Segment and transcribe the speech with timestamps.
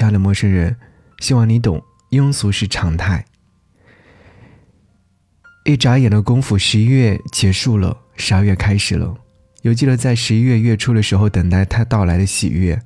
[0.00, 0.74] 亲爱的陌生人，
[1.18, 3.26] 希望你懂，庸俗是常态。
[5.66, 9.14] 一眨眼的功夫，十一月结束了，十二月开始了。
[9.60, 12.80] 犹记得在十一月月初的时候，等待他到来的喜悦，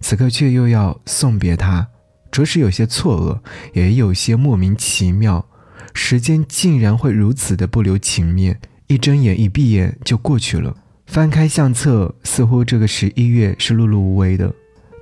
[0.00, 1.86] 此刻却又要送别他，
[2.32, 3.40] 着实有些错愕，
[3.72, 5.46] 也有些莫名其妙。
[5.94, 10.76] 时间竟然会如此的不留情面，一睁眼一闭眼就过去了。
[11.06, 14.52] 翻开相册，似乎这个十一月是碌碌无为的。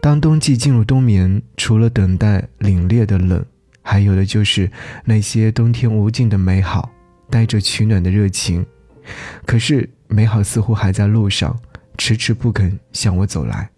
[0.05, 3.43] 当冬季进入冬眠，除了等待凛冽的冷，
[3.81, 4.71] 还有的就是
[5.03, 6.91] 那些冬天无尽的美好，
[7.31, 8.67] 带着取暖的热情。
[9.47, 11.59] 可是美好似乎还在路上，
[11.97, 13.71] 迟迟不肯向我走来。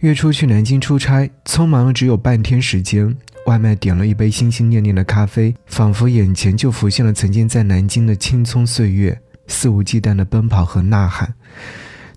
[0.00, 3.16] 月初去南京出差，匆忙了只有半天时间，
[3.46, 11.32] 外卖点了一杯心心念念的咖啡，仿佛眼前就浮现了曾经在南京的青葱岁月，肆无忌惮的奔跑和呐喊。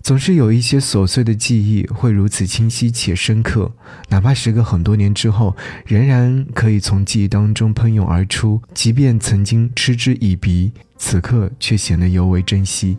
[0.04, 3.72] 总是有一些琐碎的记忆会如此清晰且深刻，
[4.10, 8.60] 哪怕时隔很多年之后，仍然可以从记忆当中喷涌而出。
[8.74, 12.98] 即便曾经嗤之以鼻，此刻却显得尤为珍惜。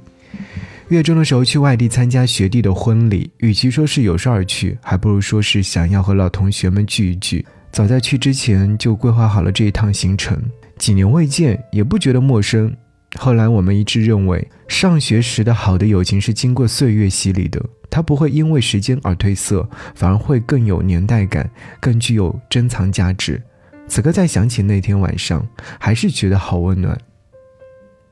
[0.87, 7.45] 月中的时候去外地参加学弟的婚礼，与其说是有事而去，还不如说是想要和老同学们聚一聚。
[7.71, 10.41] 早在去之前就规划好了这一趟行程，
[10.79, 12.75] 几年未见也不觉得陌生。
[13.17, 21.49] 后来我们一致认为，上学时的好的友情是经过岁月洗礼的，它不会因为时间而褪色，反而会更有年代感，
[21.79, 23.41] 更具有珍藏价值。
[23.87, 25.47] 此刻再想起那天晚上，
[25.79, 26.97] 还是觉得好温暖。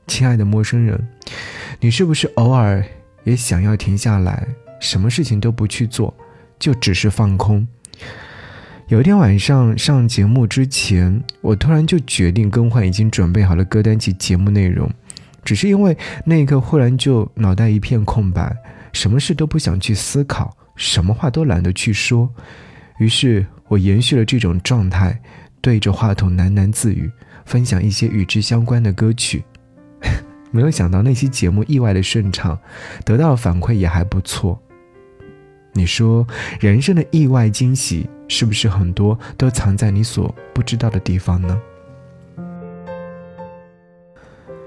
[0.06, 1.08] 亲爱的陌生人，
[1.80, 2.84] 你是不是偶尔
[3.24, 4.46] 也想要停下来，
[4.80, 6.14] 什么事情都不去做，
[6.58, 7.66] 就只是放空？
[8.88, 14.90] 有一天晚上上节目之前，我突然就决定更换已经准备好的歌单及节目内容，
[15.42, 18.54] 只是因为那一刻忽然就脑袋一片空白，
[18.92, 22.28] 什么事都不想去思考，什么话都懒得去说。
[22.98, 25.18] 于是我延续了这种状态，
[25.62, 27.10] 对着话筒喃喃自语，
[27.46, 29.42] 分享一些与之相关的歌曲。
[30.50, 32.58] 没有想到那期节目意外的顺畅，
[33.02, 34.60] 得到的反馈也还不错。
[35.72, 36.24] 你说
[36.60, 41.56] 人生的意外惊喜是不是很多都藏在你所不知道的地方呢？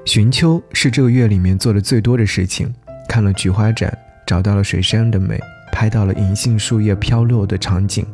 [0.06, 2.74] 寻秋是这个月里面做的最多的事情，
[3.10, 3.96] 看了菊花展，
[4.26, 5.38] 找到了水杉的美，
[5.74, 8.06] 拍到了银杏树叶飘落的场景，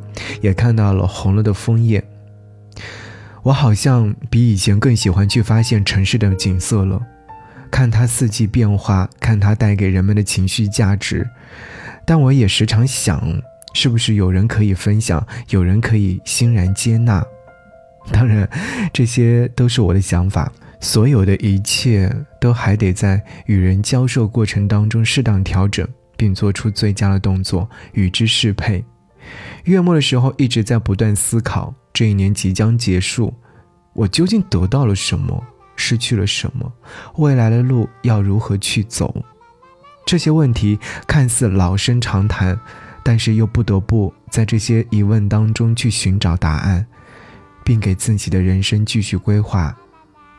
[0.41, 2.03] 也看到了红了的枫叶。
[3.43, 6.99] 我好像比以前更喜欢去发现城市的景色了，
[7.69, 11.29] 看它四季变化，看它带给人们的情绪价值。
[12.07, 13.39] 但我也时常想，
[13.73, 17.25] 是不是有人可以分享，有人可以欣然接纳？
[18.11, 18.47] 当然，
[18.93, 20.51] 这些都是我的想法。
[20.79, 28.83] 所有的一切都还得在与人交涉过程当中适当调整，并做出最佳的动作，与之适配。
[29.63, 33.33] 月末的时候，一直在不断思考：这一年即将结束，
[33.93, 35.41] 我究竟得到了什么，
[35.77, 36.69] 失去了什么？
[37.15, 39.23] 未来的路要如何去走？
[40.05, 42.59] 这些问题看似老生常谈，
[43.03, 46.85] 但是又不得不在这些疑问当中去寻找答案，
[47.63, 49.75] 并给自己的人生继续规划，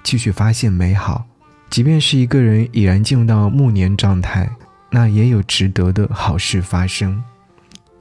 [0.03, 1.27] 继续发现美好。
[1.71, 4.49] 即便是一个人已然进入到暮年状态，
[4.91, 7.23] 那也有值得的好事发生。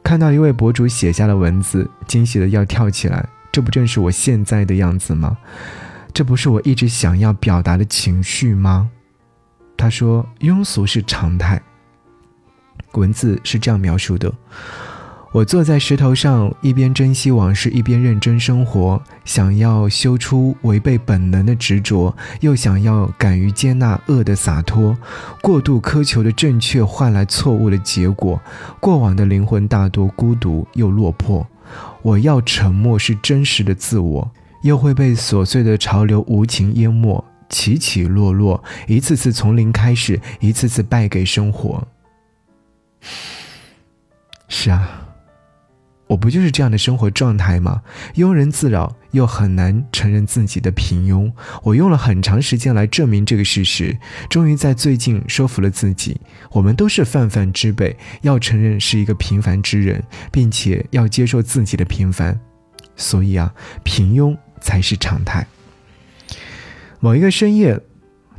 [0.03, 3.27] 看到一位博主写下的文字，惊喜的要跳起来。
[3.51, 5.37] 这不正是我现在的样子吗？
[6.13, 8.89] 这不是我一直想要表达的情绪吗？
[9.75, 11.61] 他说：“庸俗是常态。”
[12.93, 14.31] 文字是这样描述的
[15.33, 19.01] ：“我坐在石头上，一边珍惜往事，一边认真生活。
[19.25, 24.97] 想要修出违背本能的执着，又想要敢于接纳恶的洒脱。
[25.41, 28.39] 过度苛求的正确换来错误的结果。
[28.79, 31.47] 过往的灵魂大多孤独又落魄。
[32.01, 34.31] 我要沉默，是真实的自我，
[34.61, 41.87] 又会被琐碎的潮流无情淹没。”起起落落，一次次从零开始，一次次败给生活。
[44.63, 45.09] 是啊，
[46.07, 47.81] 我不就是这样的生活状态吗？
[48.15, 51.29] 庸人自扰，又很难承认自己的平庸。
[51.63, 53.97] 我用了很长时间来证明这个事实，
[54.29, 60.01] 终于在最近说服了自己：我们都是泛泛之辈，要承认是一个平凡之人，
[60.31, 62.39] 并且要接受自己的平凡。
[62.95, 65.45] 所以啊，平庸才是常态。
[67.01, 67.77] 某一个深夜，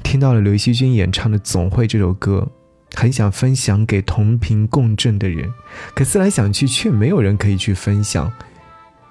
[0.03, 2.51] 听到了刘惜君演唱的《总会》这首歌，
[2.95, 5.53] 很想分享给同频共振的人，
[5.95, 8.33] 可思来想去，却没有人可以去分享。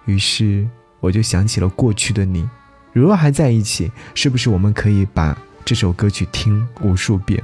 [0.06, 0.68] 于是
[1.00, 2.48] 我就想起了过去的你，
[2.92, 7.42] 如若还在一起，是不是我们可以把这首歌曲听无数遍？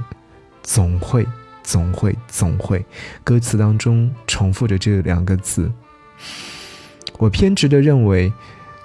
[0.62, 1.26] 总会，
[1.62, 2.84] 总会，总会，
[3.24, 5.70] 歌词当中重复着这两个字。
[7.18, 8.32] 我偏执的认为，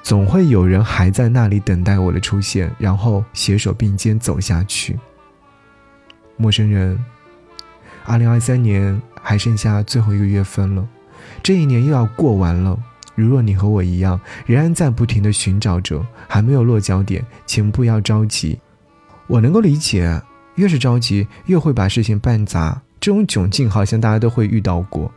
[0.03, 4.97] 总会有人还在那里等待我的出现，然后携手并肩走下去。
[6.37, 6.97] 陌生人，
[8.05, 10.87] 二零二三年还剩下最后一个月份了，
[11.43, 12.77] 这一年又要过完了。
[13.15, 18.59] 如若你和我一样，仍然在不停地寻找着，还没有落脚点，请不要着急。
[19.27, 20.21] 我能够理解，
[20.55, 22.81] 越是着急，越会把事情办砸。
[22.99, 25.11] 这种窘境好像大家都会遇到过。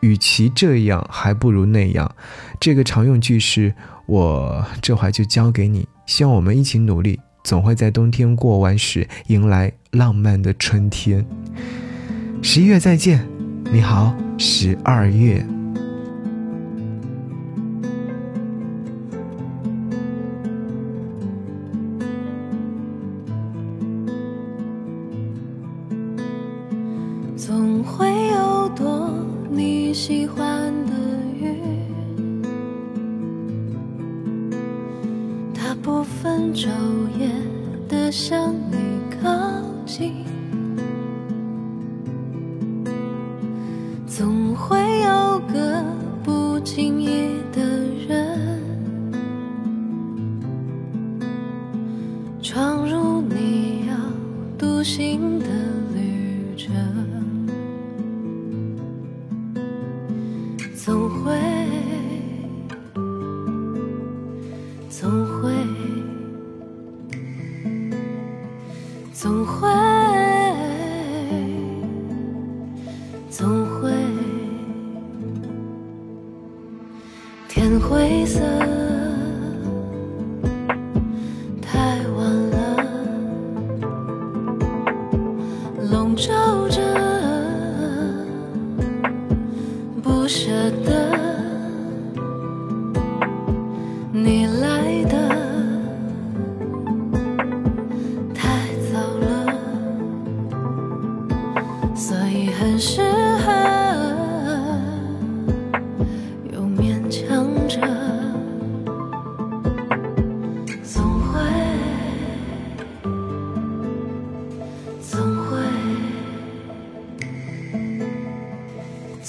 [0.00, 2.14] 与其这样，还不如那样。
[2.58, 3.74] 这个常用句式，
[4.06, 5.86] 我这会就交给你。
[6.06, 11.26] 希望我们一起努力，总会在冬天过完时，迎来浪漫的春天。
[12.42, 13.24] 十一月再见，
[13.72, 15.46] 你好，十二月。
[27.36, 29.12] 总会有朵
[29.48, 30.92] 你喜欢的
[31.40, 32.42] 云，
[35.54, 36.68] 它不分昼
[37.18, 37.30] 夜
[37.88, 38.76] 的向你
[39.22, 39.30] 靠
[39.86, 40.29] 近。
[60.84, 61.89] 总会，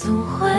[0.03, 0.50] 总会。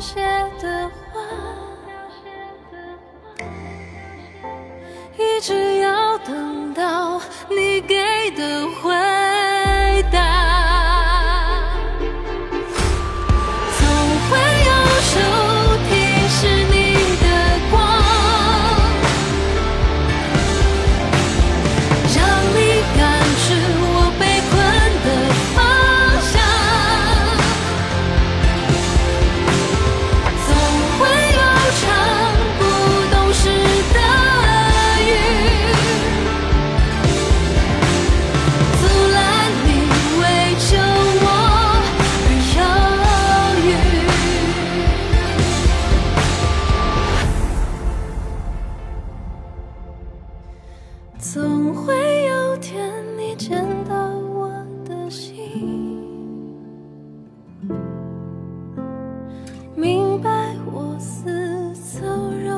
[0.00, 0.18] 写
[0.62, 0.90] 的
[61.00, 62.49] 似草人